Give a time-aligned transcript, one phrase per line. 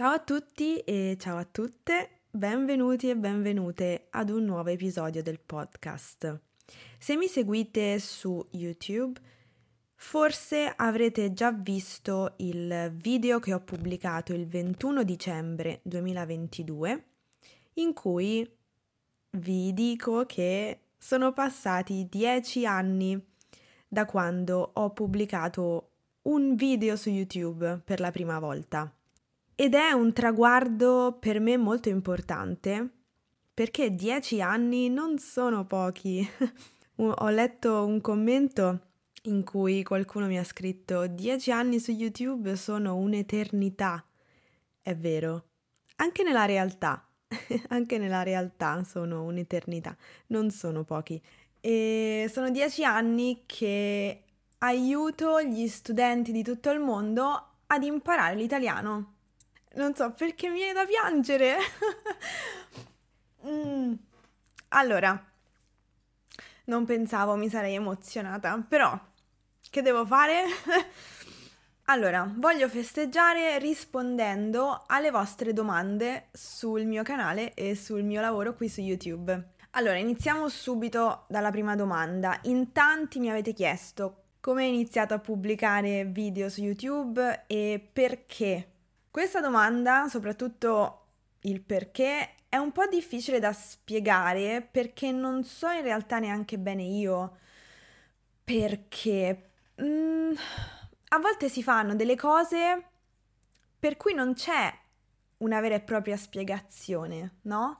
[0.00, 5.38] Ciao a tutti e ciao a tutte, benvenuti e benvenute ad un nuovo episodio del
[5.38, 6.40] podcast.
[6.98, 9.20] Se mi seguite su YouTube,
[9.96, 17.04] forse avrete già visto il video che ho pubblicato il 21 dicembre 2022
[17.74, 18.50] in cui
[19.32, 23.22] vi dico che sono passati dieci anni
[23.86, 25.90] da quando ho pubblicato
[26.22, 28.90] un video su YouTube per la prima volta.
[29.60, 32.88] Ed è un traguardo per me molto importante
[33.52, 36.26] perché dieci anni non sono pochi.
[36.96, 38.92] Ho letto un commento
[39.24, 44.02] in cui qualcuno mi ha scritto dieci anni su YouTube sono un'eternità.
[44.80, 45.48] È vero,
[45.96, 47.06] anche nella realtà,
[47.68, 49.94] anche nella realtà sono un'eternità,
[50.28, 51.22] non sono pochi.
[51.60, 54.22] E sono dieci anni che
[54.56, 59.16] aiuto gli studenti di tutto il mondo ad imparare l'italiano
[59.74, 61.56] non so perché mi viene da piangere.
[63.46, 63.92] mm.
[64.68, 65.32] Allora,
[66.64, 68.98] non pensavo mi sarei emozionata, però
[69.70, 70.44] che devo fare?
[71.86, 78.68] allora, voglio festeggiare rispondendo alle vostre domande sul mio canale e sul mio lavoro qui
[78.68, 79.48] su YouTube.
[79.72, 82.38] Allora, iniziamo subito dalla prima domanda.
[82.42, 88.79] In tanti mi avete chiesto come hai iniziato a pubblicare video su YouTube e perché
[89.10, 91.06] questa domanda, soprattutto
[91.40, 96.82] il perché, è un po' difficile da spiegare perché non so in realtà neanche bene
[96.82, 97.38] io
[98.42, 99.50] perché
[99.80, 100.32] mm,
[101.08, 102.84] a volte si fanno delle cose
[103.78, 104.72] per cui non c'è
[105.38, 107.78] una vera e propria spiegazione, no?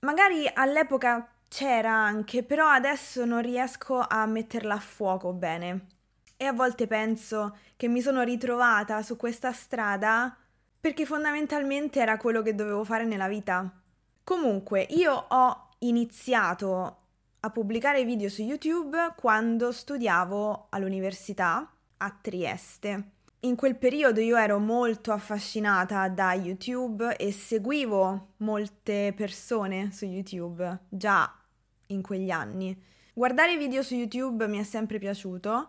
[0.00, 5.86] Magari all'epoca c'era anche, però adesso non riesco a metterla a fuoco bene.
[6.36, 10.36] E a volte penso che mi sono ritrovata su questa strada
[10.80, 13.72] perché fondamentalmente era quello che dovevo fare nella vita.
[14.22, 16.98] Comunque, io ho iniziato
[17.40, 23.10] a pubblicare video su YouTube quando studiavo all'università a Trieste.
[23.40, 30.80] In quel periodo io ero molto affascinata da YouTube e seguivo molte persone su YouTube
[30.88, 31.30] già
[31.88, 32.74] in quegli anni.
[33.12, 35.68] Guardare video su YouTube mi è sempre piaciuto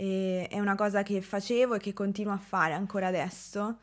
[0.00, 3.80] e è una cosa che facevo e che continuo a fare ancora adesso.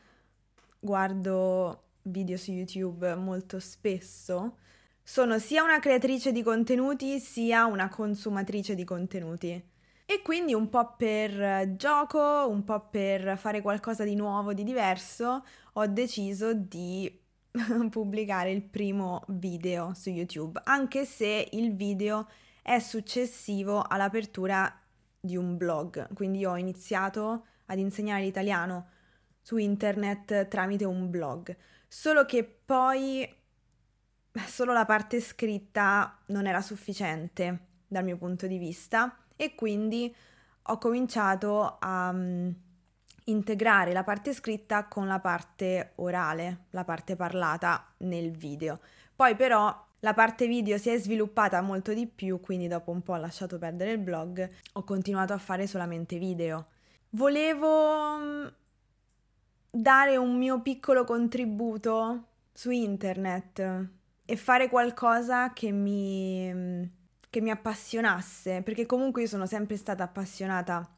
[0.80, 4.56] Guardo video su YouTube molto spesso.
[5.00, 9.64] Sono sia una creatrice di contenuti sia una consumatrice di contenuti.
[10.04, 15.44] E quindi un po' per gioco, un po' per fare qualcosa di nuovo, di diverso,
[15.74, 17.16] ho deciso di
[17.90, 22.26] pubblicare il primo video su YouTube, anche se il video
[22.60, 24.82] è successivo all'apertura
[25.20, 28.88] di un blog, quindi ho iniziato ad insegnare l'italiano
[29.40, 31.56] su internet tramite un blog,
[31.86, 33.26] solo che poi
[34.46, 40.14] solo la parte scritta non era sufficiente dal mio punto di vista e quindi
[40.70, 42.54] ho cominciato a um,
[43.24, 48.80] integrare la parte scritta con la parte orale, la parte parlata nel video.
[49.14, 53.14] Poi però la parte video si è sviluppata molto di più, quindi dopo un po'
[53.14, 56.66] ho lasciato perdere il blog, ho continuato a fare solamente video.
[57.10, 58.46] Volevo mm,
[59.70, 63.88] dare un mio piccolo contributo su internet
[64.24, 66.82] e fare qualcosa che mi, mm,
[67.28, 70.88] che mi appassionasse, perché comunque io sono sempre stata appassionata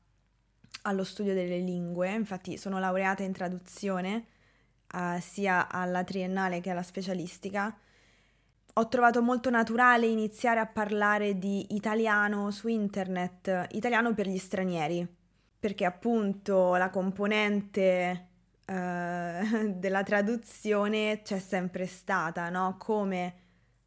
[0.83, 4.27] allo studio delle lingue, infatti sono laureata in traduzione
[4.93, 7.75] uh, sia alla triennale che alla specialistica
[8.75, 15.07] ho trovato molto naturale iniziare a parlare di italiano su internet, italiano per gli stranieri,
[15.59, 18.29] perché appunto la componente
[18.67, 22.77] uh, della traduzione c'è sempre stata, no?
[22.79, 23.35] Come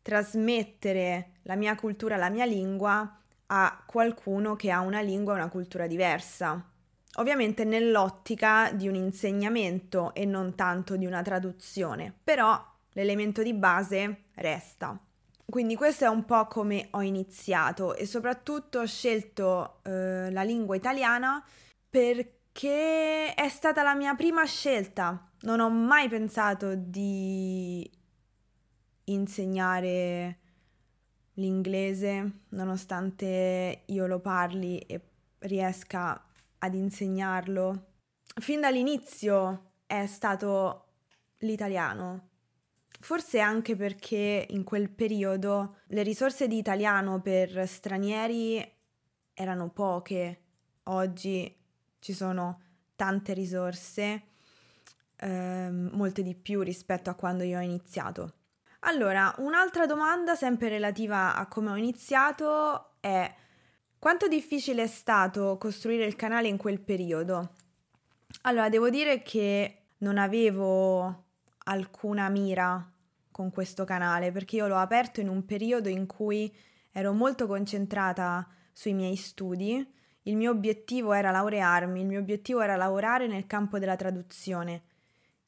[0.01, 5.49] trasmettere la mia cultura, la mia lingua a qualcuno che ha una lingua e una
[5.49, 6.69] cultura diversa.
[7.17, 12.61] Ovviamente nell'ottica di un insegnamento e non tanto di una traduzione, però
[12.93, 14.99] l'elemento di base resta.
[15.45, 20.75] Quindi questo è un po' come ho iniziato e soprattutto ho scelto eh, la lingua
[20.75, 21.45] italiana
[21.89, 25.29] perché è stata la mia prima scelta.
[25.41, 27.87] Non ho mai pensato di
[29.05, 30.39] insegnare
[31.33, 35.01] l'inglese, nonostante io lo parli e
[35.39, 36.25] riesca
[36.57, 37.91] ad insegnarlo.
[38.39, 40.93] Fin dall'inizio è stato
[41.39, 42.29] l'italiano
[42.99, 48.65] Forse anche perché in quel periodo le risorse di italiano per stranieri
[49.33, 50.41] erano poche,
[50.83, 51.53] oggi
[51.99, 52.61] ci sono
[52.95, 54.23] tante risorse
[55.17, 58.33] eh, molte di più rispetto a quando io ho iniziato.
[58.85, 63.33] Allora, un'altra domanda sempre relativa a come ho iniziato è
[63.97, 67.53] quanto difficile è stato costruire il canale in quel periodo?
[68.41, 71.22] Allora, devo dire che non avevo
[71.65, 72.89] alcuna mira
[73.31, 76.53] con questo canale perché io l'ho aperto in un periodo in cui
[76.91, 79.85] ero molto concentrata sui miei studi.
[80.23, 84.83] Il mio obiettivo era laurearmi, il mio obiettivo era lavorare nel campo della traduzione.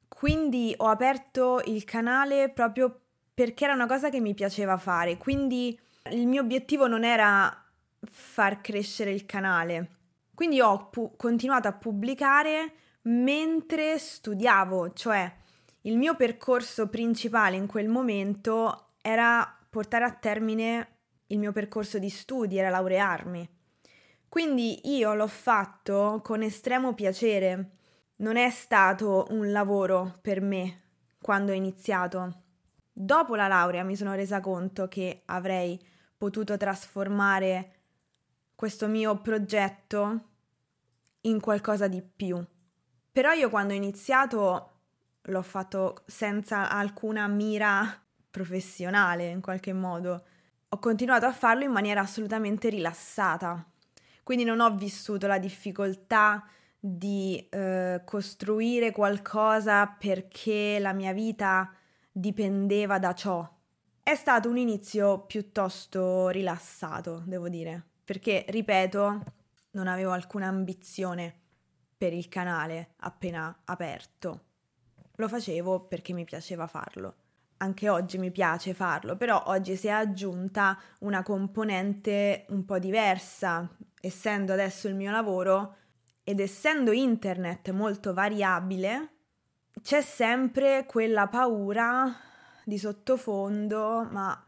[0.08, 3.02] Quindi ho aperto il canale proprio
[3.34, 5.18] perché era una cosa che mi piaceva fare.
[5.18, 5.78] Quindi
[6.12, 7.64] il mio obiettivo non era
[8.10, 9.90] far crescere il canale.
[10.34, 12.74] Quindi ho pu- continuato a pubblicare
[13.04, 15.32] mentre studiavo, cioè
[15.86, 20.98] il mio percorso principale in quel momento era portare a termine
[21.28, 23.48] il mio percorso di studi, era laurearmi.
[24.28, 27.72] Quindi io l'ho fatto con estremo piacere.
[28.18, 30.82] Non è stato un lavoro per me
[31.22, 32.42] quando ho iniziato.
[32.92, 35.80] Dopo la laurea mi sono resa conto che avrei
[36.18, 37.74] potuto trasformare
[38.56, 40.24] questo mio progetto
[41.22, 42.44] in qualcosa di più.
[43.12, 44.75] Però io quando ho iniziato
[45.26, 50.24] l'ho fatto senza alcuna mira professionale in qualche modo.
[50.70, 53.66] Ho continuato a farlo in maniera assolutamente rilassata.
[54.24, 56.46] Quindi non ho vissuto la difficoltà
[56.80, 61.72] di eh, costruire qualcosa perché la mia vita
[62.12, 63.48] dipendeva da ciò.
[64.02, 69.24] È stato un inizio piuttosto rilassato, devo dire perché, ripeto,
[69.72, 71.34] non avevo alcuna ambizione
[71.98, 74.45] per il canale appena aperto.
[75.16, 77.16] Lo facevo perché mi piaceva farlo.
[77.58, 83.70] Anche oggi mi piace farlo, però oggi si è aggiunta una componente un po' diversa,
[84.02, 85.78] essendo adesso il mio lavoro
[86.24, 89.12] ed essendo internet molto variabile,
[89.82, 92.14] c'è sempre quella paura
[92.64, 94.44] di sottofondo, ma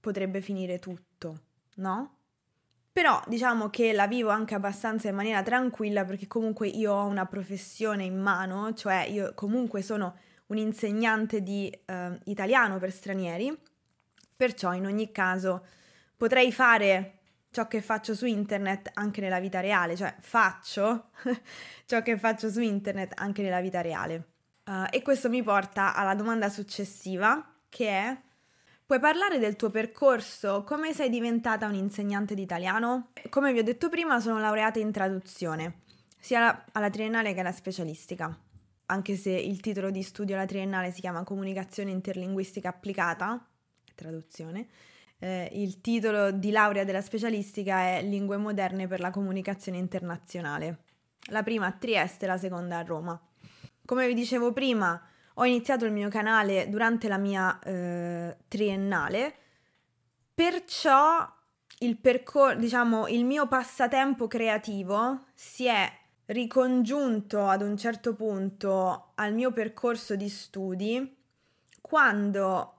[0.00, 1.48] potrebbe finire tutto
[1.80, 2.18] no?
[2.92, 7.26] Però diciamo che la vivo anche abbastanza in maniera tranquilla perché comunque io ho una
[7.26, 10.16] professione in mano, cioè io comunque sono
[10.46, 13.56] un insegnante di eh, italiano per stranieri,
[14.36, 15.64] perciò in ogni caso
[16.16, 17.18] potrei fare
[17.50, 21.10] ciò che faccio su internet anche nella vita reale, cioè faccio
[21.86, 24.26] ciò che faccio su internet anche nella vita reale.
[24.64, 28.20] Uh, e questo mi porta alla domanda successiva che è
[28.90, 30.64] Puoi parlare del tuo percorso?
[30.64, 33.10] Come sei diventata un'insegnante di italiano?
[33.28, 35.82] Come vi ho detto prima, sono laureata in traduzione,
[36.18, 38.36] sia alla triennale che alla specialistica.
[38.86, 43.46] Anche se il titolo di studio alla triennale si chiama Comunicazione interlinguistica applicata,
[43.94, 44.66] traduzione,
[45.20, 50.78] eh, il titolo di laurea della specialistica è Lingue moderne per la comunicazione internazionale.
[51.30, 53.16] La prima a Trieste la seconda a Roma.
[53.84, 55.00] Come vi dicevo prima,
[55.40, 59.34] ho iniziato il mio canale durante la mia eh, triennale,
[60.34, 61.26] perciò
[61.78, 65.90] il percorso, diciamo, il mio passatempo creativo si è
[66.26, 71.16] ricongiunto ad un certo punto al mio percorso di studi
[71.80, 72.74] quando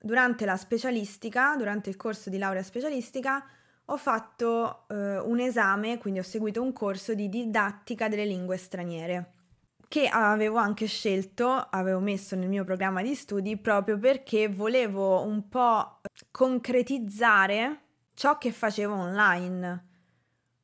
[0.00, 3.44] durante la specialistica, durante il corso di laurea specialistica,
[3.84, 9.32] ho fatto eh, un esame, quindi ho seguito un corso di didattica delle lingue straniere
[9.88, 15.48] che avevo anche scelto, avevo messo nel mio programma di studi proprio perché volevo un
[15.48, 16.00] po'
[16.30, 17.80] concretizzare
[18.14, 19.84] ciò che facevo online.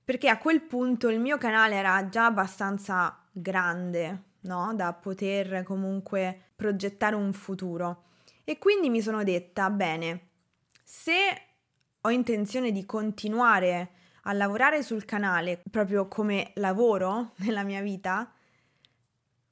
[0.04, 4.74] Perché a quel punto il mio canale era già abbastanza grande, no?
[4.74, 8.04] Da poter comunque progettare un futuro.
[8.44, 10.28] E quindi mi sono detta, bene,
[10.82, 11.12] se
[12.00, 13.90] ho intenzione di continuare
[14.22, 18.32] a lavorare sul canale proprio come lavoro nella mia vita,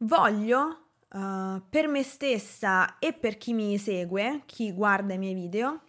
[0.02, 5.80] voglio uh, per me stessa e per chi mi segue, chi guarda i miei video,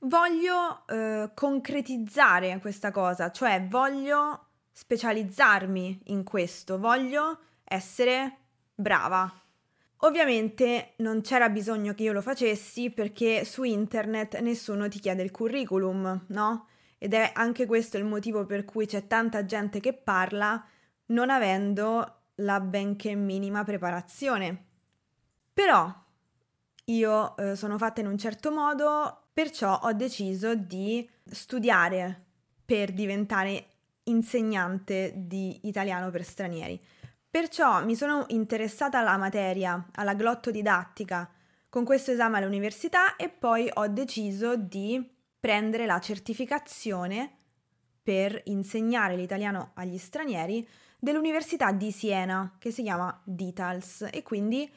[0.00, 8.38] voglio uh, concretizzare questa cosa, cioè voglio specializzarmi in questo, voglio essere
[8.74, 9.32] brava.
[9.98, 15.30] Ovviamente non c'era bisogno che io lo facessi perché su internet nessuno ti chiede il
[15.30, 16.66] curriculum, no?
[16.98, 20.62] Ed è anche questo il motivo per cui c'è tanta gente che parla
[21.06, 24.64] non avendo la benché minima preparazione.
[25.52, 25.92] Però
[26.86, 32.22] io eh, sono fatta in un certo modo, perciò ho deciso di studiare
[32.64, 33.66] per diventare
[34.04, 36.80] insegnante di italiano per stranieri.
[37.30, 41.28] Perciò mi sono interessata alla materia, alla glottodidattica,
[41.68, 47.38] con questo esame all'università e poi ho deciso di prendere la certificazione
[48.02, 50.66] per insegnare l'italiano agli stranieri
[51.04, 54.08] dell'Università di Siena, che si chiama DITALS.
[54.10, 54.68] E quindi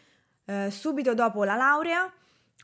[0.45, 2.11] eh, subito dopo la laurea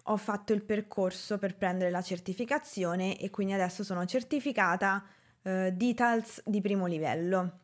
[0.08, 5.04] ho fatto il percorso per prendere la certificazione e quindi adesso sono certificata
[5.42, 7.60] eh, DITALS di primo livello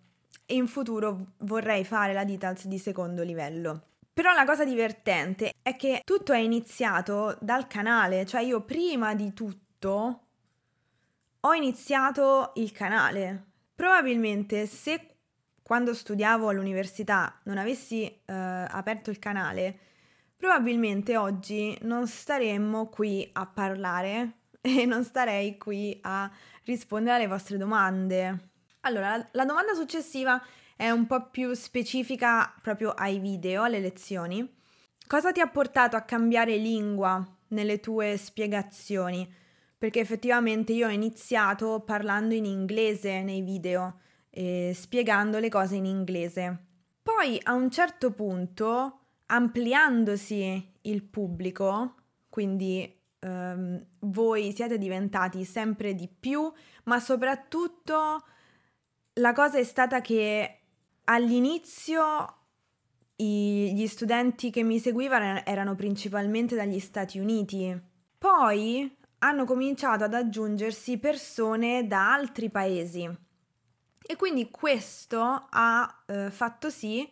[0.46, 3.84] e in futuro vorrei fare la DITALS di secondo livello.
[4.14, 9.34] Però la cosa divertente è che tutto è iniziato dal canale, cioè io prima di
[9.34, 10.24] tutto
[11.42, 13.48] ho iniziato il canale.
[13.76, 15.19] Probabilmente se
[15.70, 19.78] quando studiavo all'università non avessi eh, aperto il canale,
[20.36, 26.28] probabilmente oggi non staremmo qui a parlare e non starei qui a
[26.64, 28.50] rispondere alle vostre domande.
[28.80, 30.44] Allora, la, domanda successiva
[30.76, 34.52] è un po' più specifica proprio ai video, alle lezioni.
[35.06, 39.32] Cosa ti ha portato a cambiare lingua nelle tue spiegazioni?
[39.78, 44.00] Perché effettivamente io ho iniziato parlando in inglese nei video,
[44.30, 46.66] eh, spiegando le cose in inglese.
[47.02, 51.96] Poi a un certo punto, ampliandosi il pubblico,
[52.30, 56.52] quindi ehm, voi siete diventati sempre di più,
[56.84, 58.24] ma soprattutto
[59.14, 60.60] la cosa è stata che
[61.06, 62.36] all'inizio
[63.18, 67.78] i, gli studenti che mi seguivano erano principalmente dagli Stati Uniti.
[68.18, 73.28] Poi hanno cominciato ad aggiungersi persone da altri paesi.
[74.12, 77.08] E quindi questo ha eh, fatto sì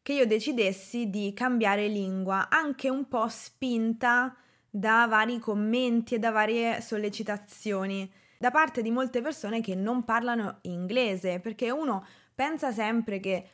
[0.00, 4.34] che io decidessi di cambiare lingua, anche un po' spinta
[4.70, 10.60] da vari commenti e da varie sollecitazioni da parte di molte persone che non parlano
[10.62, 13.50] inglese, perché uno pensa sempre che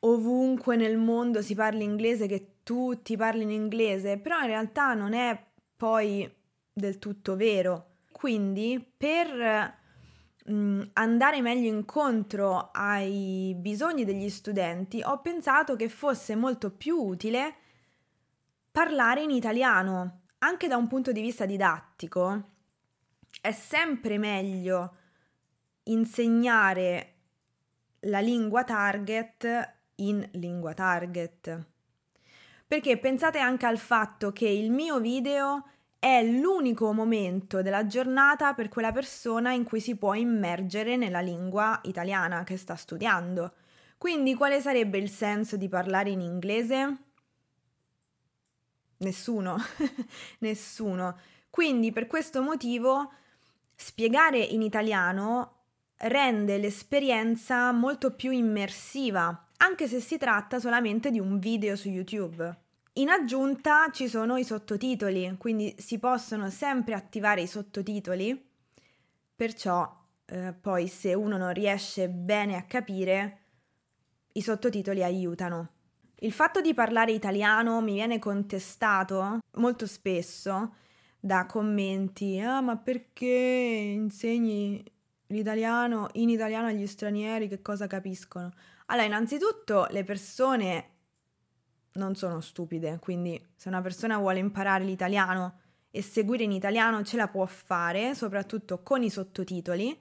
[0.00, 5.42] ovunque nel mondo si parli inglese, che tutti parlino inglese, però in realtà non è
[5.74, 6.30] poi
[6.70, 7.92] del tutto vero.
[8.12, 9.84] Quindi per
[10.48, 17.54] andare meglio incontro ai bisogni degli studenti, ho pensato che fosse molto più utile
[18.70, 22.54] parlare in italiano, anche da un punto di vista didattico
[23.40, 24.96] è sempre meglio
[25.84, 27.14] insegnare
[28.00, 31.64] la lingua target in lingua target.
[32.66, 35.64] Perché pensate anche al fatto che il mio video
[35.98, 41.80] è l'unico momento della giornata per quella persona in cui si può immergere nella lingua
[41.84, 43.54] italiana che sta studiando.
[43.98, 46.96] Quindi quale sarebbe il senso di parlare in inglese?
[48.98, 49.56] Nessuno,
[50.40, 51.18] nessuno.
[51.50, 53.10] Quindi per questo motivo
[53.78, 55.64] Spiegare in italiano
[55.98, 62.65] rende l'esperienza molto più immersiva, anche se si tratta solamente di un video su YouTube.
[62.98, 68.42] In aggiunta ci sono i sottotitoli, quindi si possono sempre attivare i sottotitoli,
[69.34, 69.86] perciò
[70.24, 73.40] eh, poi se uno non riesce bene a capire,
[74.32, 75.72] i sottotitoli aiutano.
[76.20, 80.76] Il fatto di parlare italiano mi viene contestato molto spesso
[81.20, 84.82] da commenti, ah ma perché insegni
[85.26, 88.50] l'italiano in italiano agli stranieri che cosa capiscono?
[88.86, 90.95] Allora, innanzitutto le persone
[91.96, 95.60] non sono stupide, quindi se una persona vuole imparare l'italiano
[95.90, 99.98] e seguire in italiano ce la può fare, soprattutto con i sottotitoli.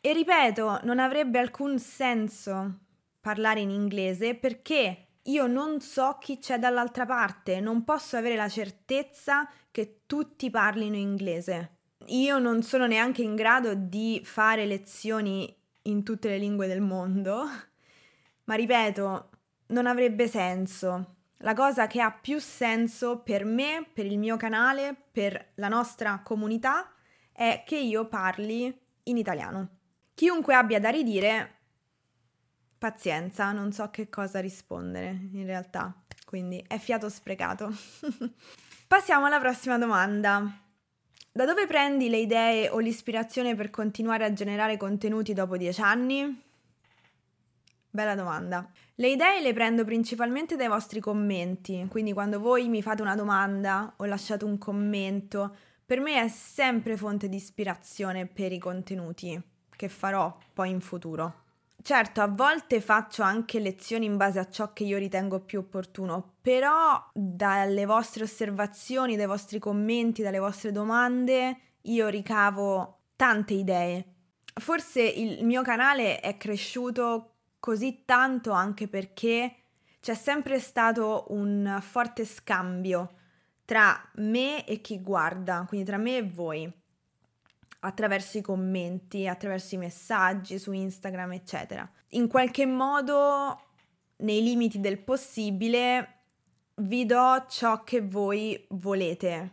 [0.00, 2.80] E ripeto, non avrebbe alcun senso
[3.20, 8.48] parlare in inglese perché io non so chi c'è dall'altra parte, non posso avere la
[8.48, 11.76] certezza che tutti parlino inglese.
[12.08, 17.44] Io non sono neanche in grado di fare lezioni in tutte le lingue del mondo,
[18.44, 19.30] ma ripeto,
[19.68, 21.14] non avrebbe senso.
[21.44, 26.22] La cosa che ha più senso per me, per il mio canale, per la nostra
[26.24, 26.90] comunità,
[27.32, 29.68] è che io parli in italiano.
[30.14, 31.52] Chiunque abbia da ridire
[32.78, 37.70] pazienza, non so che cosa rispondere in realtà, quindi è fiato sprecato.
[38.88, 40.50] Passiamo alla prossima domanda.
[41.30, 46.43] Da dove prendi le idee o l'ispirazione per continuare a generare contenuti dopo dieci anni?
[47.94, 48.68] Bella domanda.
[48.96, 53.94] Le idee le prendo principalmente dai vostri commenti, quindi quando voi mi fate una domanda
[53.98, 55.54] o lasciate un commento,
[55.86, 59.40] per me è sempre fonte di ispirazione per i contenuti
[59.76, 61.42] che farò poi in futuro.
[61.80, 66.32] Certo, a volte faccio anche lezioni in base a ciò che io ritengo più opportuno,
[66.40, 74.04] però dalle vostre osservazioni, dai vostri commenti, dalle vostre domande, io ricavo tante idee.
[74.52, 77.33] Forse il mio canale è cresciuto
[77.64, 79.54] così tanto anche perché
[80.00, 83.14] c'è sempre stato un forte scambio
[83.64, 86.70] tra me e chi guarda, quindi tra me e voi.
[87.84, 91.88] attraverso i commenti, attraverso i messaggi su Instagram, eccetera.
[92.10, 93.60] In qualche modo,
[94.16, 96.08] nei limiti del possibile,
[96.76, 99.52] vi do ciò che voi volete,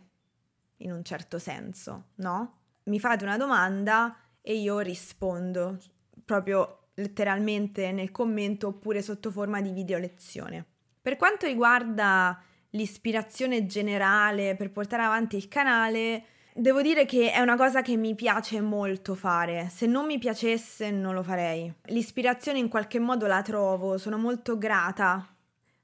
[0.78, 2.60] in un certo senso, no?
[2.84, 5.78] Mi fate una domanda e io rispondo,
[6.24, 10.64] proprio letteralmente nel commento oppure sotto forma di video lezione.
[11.00, 17.56] Per quanto riguarda l'ispirazione generale per portare avanti il canale, Devo dire che è una
[17.56, 19.70] cosa che mi piace molto fare.
[19.70, 21.72] Se non mi piacesse non lo farei.
[21.86, 25.26] L'ispirazione in qualche modo la trovo, sono molto grata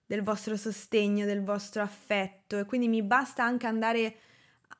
[0.04, 4.16] del vostro sostegno, del vostro affetto e quindi mi basta anche andare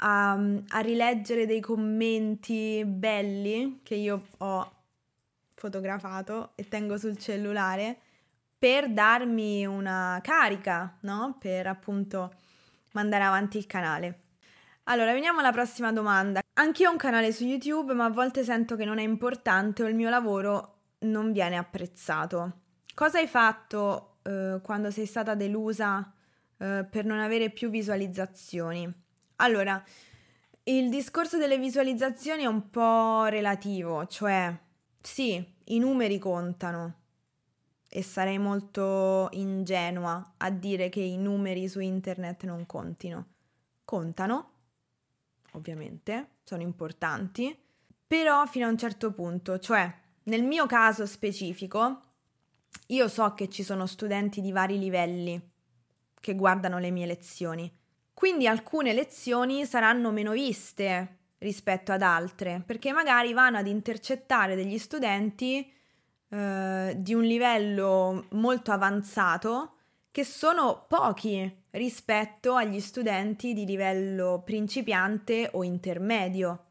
[0.01, 4.73] a, a rileggere dei commenti belli che io ho
[5.59, 7.99] fotografato e tengo sul cellulare
[8.59, 11.37] per darmi una carica, no?
[11.39, 12.33] Per appunto
[12.93, 14.23] mandare avanti il canale.
[14.85, 16.41] Allora, veniamo alla prossima domanda.
[16.55, 19.89] Anch'io ho un canale su YouTube, ma a volte sento che non è importante o
[19.89, 22.61] il mio lavoro non viene apprezzato.
[22.95, 26.13] Cosa hai fatto eh, quando sei stata delusa
[26.57, 28.91] eh, per non avere più visualizzazioni?
[29.37, 29.81] Allora,
[30.65, 34.53] il discorso delle visualizzazioni è un po' relativo, cioè
[35.01, 36.95] sì, i numeri contano.
[37.89, 43.27] E sarei molto ingenua a dire che i numeri su internet non contino.
[43.85, 44.51] Contano,
[45.53, 47.57] ovviamente, sono importanti,
[48.07, 49.91] però fino a un certo punto, cioè
[50.25, 52.03] nel mio caso specifico,
[52.89, 55.41] io so che ci sono studenti di vari livelli
[56.21, 57.75] che guardano le mie lezioni,
[58.13, 64.79] quindi alcune lezioni saranno meno viste rispetto ad altre, perché magari vanno ad intercettare degli
[64.79, 65.71] studenti
[66.29, 69.73] eh, di un livello molto avanzato
[70.11, 76.65] che sono pochi rispetto agli studenti di livello principiante o intermedio.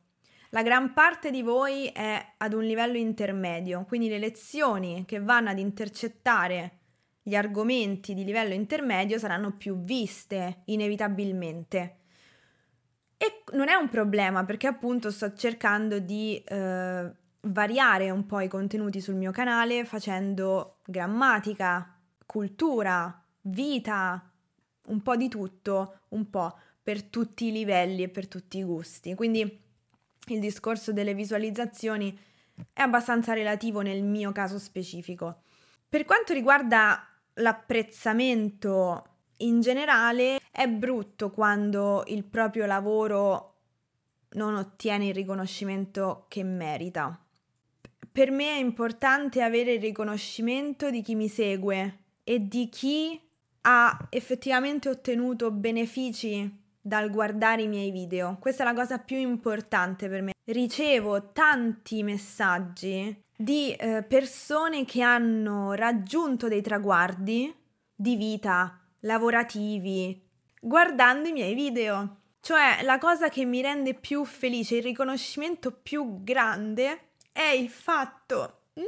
[0.51, 5.49] La gran parte di voi è ad un livello intermedio, quindi le lezioni che vanno
[5.49, 6.79] ad intercettare
[7.21, 11.97] gli argomenti di livello intermedio saranno più viste inevitabilmente.
[13.17, 18.47] E non è un problema perché appunto sto cercando di eh, variare un po' i
[18.47, 24.31] contenuti sul mio canale facendo grammatica, cultura, vita,
[24.87, 29.15] un po' di tutto, un po' per tutti i livelli e per tutti i gusti.
[29.15, 29.41] Quindi
[30.27, 32.17] il discorso delle visualizzazioni
[32.73, 35.41] è abbastanza relativo nel mio caso specifico.
[35.89, 43.53] Per quanto riguarda l'apprezzamento in generale, è brutto quando il proprio lavoro
[44.31, 47.19] non ottiene il riconoscimento che merita.
[48.11, 53.19] Per me è importante avere il riconoscimento di chi mi segue e di chi
[53.61, 58.37] ha effettivamente ottenuto benefici dal guardare i miei video.
[58.39, 60.31] Questa è la cosa più importante per me.
[60.45, 67.53] Ricevo tanti messaggi di eh, persone che hanno raggiunto dei traguardi
[67.93, 70.23] di vita, lavorativi,
[70.61, 72.17] guardando i miei video.
[72.39, 78.65] Cioè, la cosa che mi rende più felice, il riconoscimento più grande è il fatto...
[78.79, 78.83] Mm,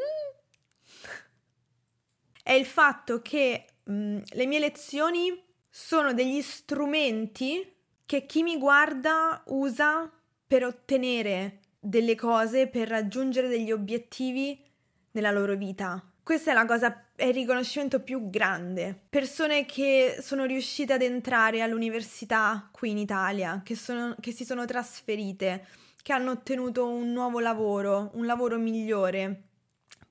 [2.43, 9.41] è il fatto che Mm, le mie lezioni sono degli strumenti che chi mi guarda
[9.47, 10.12] usa
[10.45, 14.63] per ottenere delle cose, per raggiungere degli obiettivi
[15.12, 16.03] nella loro vita.
[16.21, 18.97] Questa è la cosa, è il riconoscimento più grande.
[19.10, 24.65] Persone che sono riuscite ad entrare all'università qui in Italia, che, sono, che si sono
[24.65, 25.67] trasferite,
[26.01, 29.43] che hanno ottenuto un nuovo lavoro, un lavoro migliore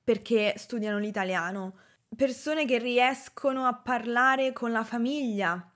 [0.03, 1.73] perché studiano l'italiano
[2.15, 5.71] persone che riescono a parlare con la famiglia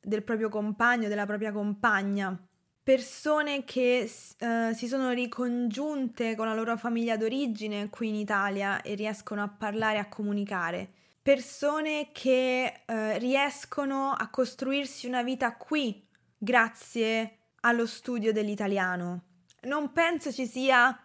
[0.00, 2.36] del proprio compagno, della propria compagna,
[2.84, 4.08] persone che
[4.40, 9.48] uh, si sono ricongiunte con la loro famiglia d'origine qui in Italia e riescono a
[9.48, 10.86] parlare e a comunicare,
[11.22, 19.22] persone che uh, riescono a costruirsi una vita qui grazie allo studio dell'italiano.
[19.62, 20.96] Non penso ci sia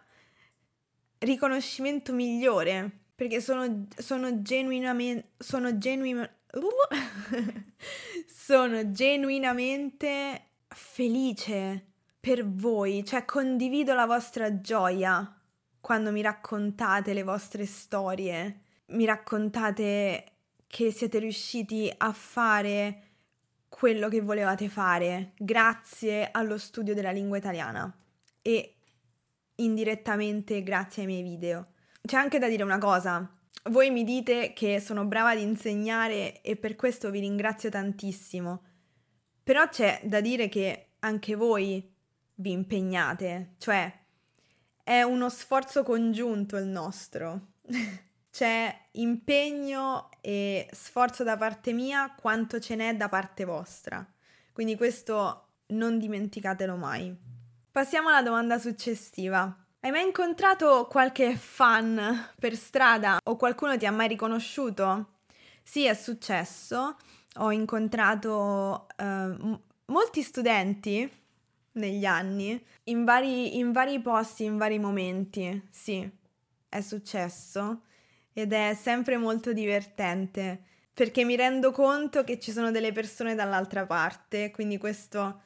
[1.20, 6.60] riconoscimento migliore perché sono, sono genuinamente, sono, genuin, uh,
[8.28, 11.86] sono genuinamente felice
[12.20, 15.34] per voi, cioè condivido la vostra gioia
[15.80, 20.24] quando mi raccontate le vostre storie, mi raccontate
[20.66, 23.02] che siete riusciti a fare
[23.68, 27.92] quello che volevate fare grazie allo studio della lingua italiana
[28.42, 28.74] e
[29.56, 31.68] indirettamente grazie ai miei video.
[32.02, 33.28] C'è anche da dire una cosa.
[33.64, 38.62] Voi mi dite che sono brava ad insegnare e per questo vi ringrazio tantissimo.
[39.50, 41.92] Però c'è da dire che anche voi
[42.36, 43.92] vi impegnate, cioè
[44.80, 47.54] è uno sforzo congiunto il nostro.
[48.30, 54.06] C'è impegno e sforzo da parte mia quanto ce n'è da parte vostra.
[54.52, 57.12] Quindi questo non dimenticatelo mai.
[57.72, 59.52] Passiamo alla domanda successiva.
[59.80, 65.14] Hai mai incontrato qualche fan per strada o qualcuno ti ha mai riconosciuto?
[65.64, 66.96] Sì, è successo.
[67.38, 71.10] Ho incontrato uh, molti studenti
[71.72, 75.68] negli anni, in vari, in vari posti, in vari momenti.
[75.70, 76.08] Sì,
[76.68, 77.82] è successo
[78.32, 83.86] ed è sempre molto divertente perché mi rendo conto che ci sono delle persone dall'altra
[83.86, 85.42] parte, quindi questo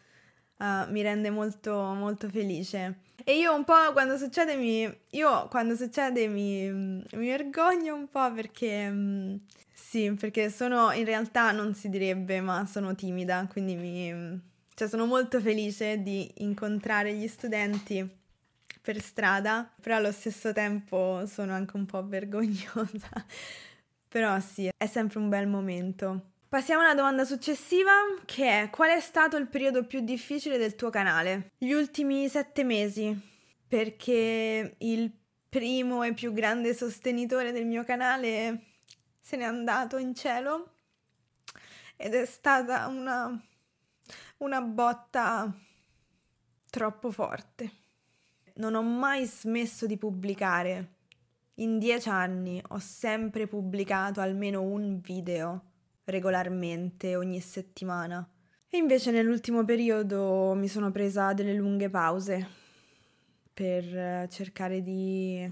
[0.59, 3.01] uh, mi rende molto, molto felice.
[3.25, 8.33] E io un po' quando succede mi, io quando succede mi, mi vergogno un po'
[8.33, 9.39] perché, um,
[9.73, 14.41] sì, perché sono, in realtà non si direbbe, ma sono timida, quindi mi,
[14.75, 18.07] cioè sono molto felice di incontrare gli studenti
[18.83, 23.09] per strada, però allo stesso tempo sono anche un po' vergognosa.
[24.07, 26.34] però sì, è sempre un bel momento.
[26.55, 27.91] Passiamo alla domanda successiva,
[28.25, 31.51] che è qual è stato il periodo più difficile del tuo canale?
[31.59, 33.13] Gli ultimi sette mesi,
[33.67, 35.13] perché il
[35.49, 38.67] primo e più grande sostenitore del mio canale
[39.19, 40.75] se n'è andato in cielo
[41.97, 43.37] ed è stata una,
[44.37, 45.53] una botta
[46.71, 47.73] troppo forte
[48.59, 50.93] non ho mai smesso di pubblicare.
[51.55, 55.73] In dieci anni ho sempre pubblicato almeno un video
[56.05, 58.29] regolarmente ogni settimana.
[58.69, 62.49] E invece nell'ultimo periodo mi sono presa delle lunghe pause
[63.53, 65.49] per cercare di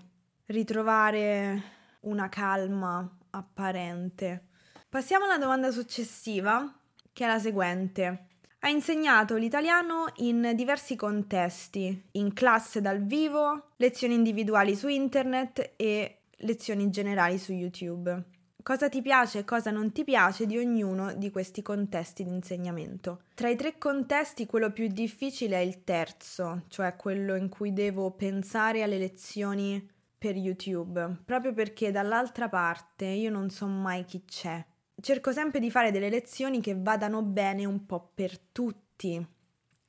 [0.47, 1.63] ritrovare
[2.01, 4.49] una calma apparente.
[4.89, 6.79] Passiamo alla domanda successiva,
[7.13, 8.27] che è la seguente.
[8.59, 16.23] Ha insegnato l'italiano in diversi contesti, in classe dal vivo, lezioni individuali su internet e
[16.39, 18.41] lezioni generali su YouTube.
[18.63, 23.23] Cosa ti piace e cosa non ti piace di ognuno di questi contesti di insegnamento?
[23.35, 28.13] Tra i tre contesti quello più difficile è il terzo, cioè quello in cui devo
[28.13, 29.85] pensare alle lezioni
[30.17, 34.65] per YouTube, proprio perché dall'altra parte io non so mai chi c'è.
[35.01, 39.27] Cerco sempre di fare delle lezioni che vadano bene un po' per tutti,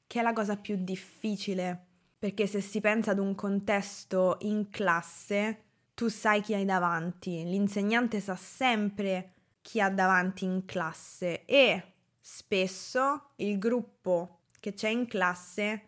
[0.07, 1.79] che è la cosa più difficile,
[2.17, 8.19] perché se si pensa ad un contesto in classe, tu sai chi hai davanti, l'insegnante
[8.19, 15.87] sa sempre chi ha davanti in classe e spesso il gruppo che c'è in classe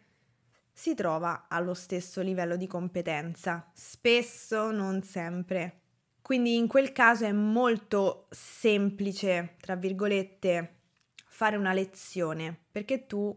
[0.72, 5.82] si trova allo stesso livello di competenza, spesso non sempre.
[6.22, 10.80] Quindi in quel caso è molto semplice, tra virgolette,
[11.28, 13.34] fare una lezione perché tu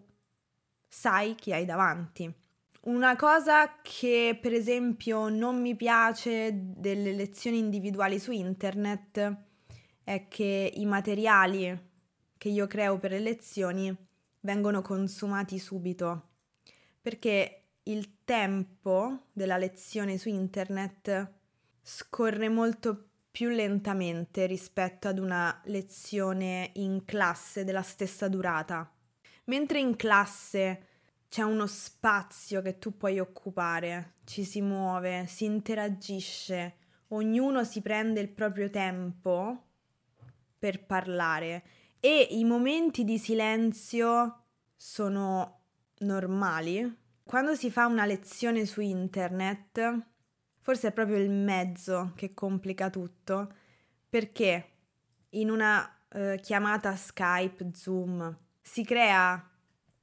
[0.89, 2.35] sai chi hai davanti.
[2.89, 9.37] Una cosa che per esempio non mi piace delle lezioni individuali su internet
[10.03, 11.79] è che i materiali
[12.39, 13.95] che io creo per le lezioni
[14.41, 16.29] vengono consumati subito
[17.03, 21.33] perché il tempo della lezione su internet
[21.83, 28.91] scorre molto più lentamente rispetto ad una lezione in classe della stessa durata.
[29.45, 30.98] Mentre in classe
[31.29, 36.77] c'è uno spazio che tu puoi occupare, ci si muove, si interagisce,
[37.09, 39.65] ognuno si prende il proprio tempo
[40.59, 41.65] per parlare
[42.01, 44.45] e i momenti di silenzio
[44.77, 45.61] sono
[45.99, 46.97] normali.
[47.23, 50.07] Quando si fa una lezione su internet
[50.69, 53.55] forse è proprio il mezzo che complica tutto,
[54.07, 54.73] perché
[55.31, 59.43] in una eh, chiamata Skype, Zoom, si crea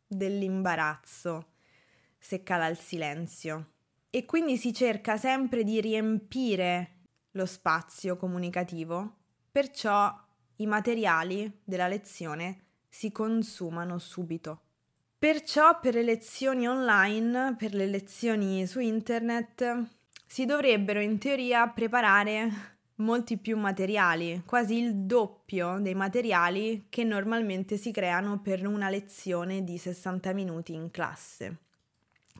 [0.07, 1.53] dell'imbarazzo
[2.17, 3.71] se cala il silenzio
[4.09, 6.91] e quindi si cerca sempre di riempire
[7.31, 9.15] lo spazio comunicativo,
[9.51, 10.13] perciò
[10.57, 14.61] i materiali della lezione si consumano subito.
[15.17, 19.87] Perciò per le lezioni online, per le lezioni su internet,
[20.25, 27.77] si dovrebbero in teoria preparare molti più materiali, quasi il doppio dei materiali che normalmente
[27.77, 31.57] si creano per una lezione di 60 minuti in classe.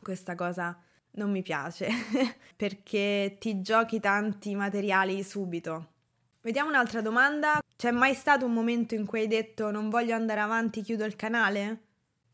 [0.00, 0.78] Questa cosa
[1.12, 1.88] non mi piace
[2.56, 5.94] perché ti giochi tanti materiali subito.
[6.40, 7.60] Vediamo un'altra domanda.
[7.76, 11.16] C'è mai stato un momento in cui hai detto non voglio andare avanti, chiudo il
[11.16, 11.80] canale?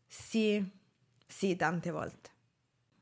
[0.07, 0.63] Sì,
[1.25, 2.32] sì, tante volte.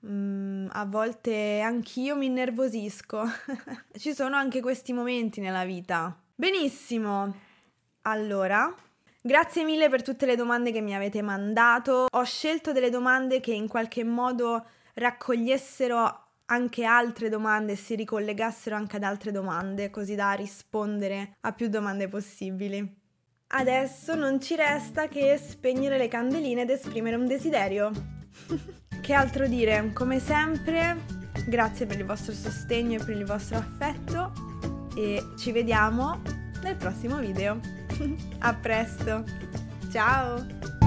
[0.06, 3.24] Mm, a volte anch'io mi innervosisco.
[3.98, 6.16] Ci sono anche questi momenti nella vita.
[6.34, 7.34] Benissimo.
[8.04, 8.74] Allora,
[9.22, 12.08] grazie mille per tutte le domande che mi avete mandato.
[12.10, 18.76] Ho scelto delle domande che in qualche modo raccogliessero anche altre domande e si ricollegassero
[18.76, 23.00] anche ad altre domande, così da rispondere a più domande possibili.
[23.54, 27.92] Adesso non ci resta che spegnere le candeline ed esprimere un desiderio.
[29.02, 29.92] che altro dire?
[29.94, 30.98] Come sempre,
[31.48, 34.32] grazie per il vostro sostegno e per il vostro affetto
[34.96, 36.22] e ci vediamo
[36.64, 37.60] nel prossimo video.
[38.40, 39.24] A presto!
[39.92, 40.81] Ciao!